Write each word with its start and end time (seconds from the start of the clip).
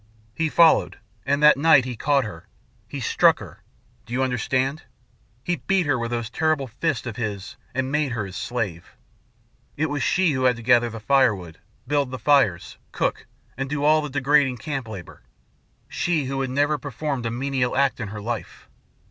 He 0.33 0.49
followed, 0.49 0.97
and 1.27 1.43
that 1.43 1.57
night 1.57 1.85
he 1.85 1.95
caught 1.95 2.23
her. 2.23 2.47
He 2.87 2.99
struck 2.99 3.37
her. 3.37 3.61
Do 4.07 4.13
you 4.13 4.23
understand? 4.23 4.81
He 5.43 5.57
beat 5.57 5.85
her 5.85 5.99
with 5.99 6.09
those 6.09 6.31
terrible 6.31 6.65
fists 6.65 7.05
of 7.05 7.17
his 7.17 7.55
and 7.75 7.91
made 7.91 8.13
her 8.13 8.25
his 8.25 8.35
slave. 8.35 8.97
It 9.77 9.91
was 9.91 10.01
she 10.01 10.31
who 10.31 10.45
had 10.45 10.55
to 10.55 10.63
gather 10.63 10.89
the 10.89 10.99
firewood, 10.99 11.59
build 11.85 12.09
the 12.09 12.17
fires, 12.17 12.79
cook, 12.91 13.27
and 13.55 13.69
do 13.69 13.83
all 13.83 14.01
the 14.01 14.09
degrading 14.09 14.57
camp 14.57 14.87
labor 14.87 15.21
she, 15.87 16.25
who 16.25 16.41
had 16.41 16.49
never 16.49 16.79
performed 16.79 17.27
a 17.27 17.29
menial 17.29 17.77
act 17.77 17.99
in 17.99 18.07
her 18.07 18.21
life. 18.21 18.67